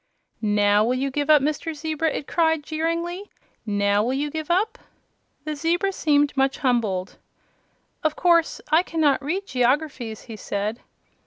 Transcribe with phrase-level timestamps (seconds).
[0.41, 1.75] "NOW will you give up, Mr.
[1.75, 3.29] Zebra?" it cried, jeeringly;
[3.67, 4.79] "now will you give up?"
[5.43, 7.19] The zebra seemed much humbled.
[8.03, 10.79] "Of course I cannot read geographys," he said.